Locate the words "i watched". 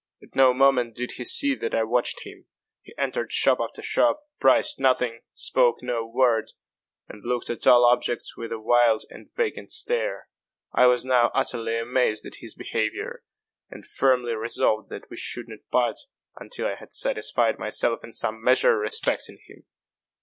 1.75-2.23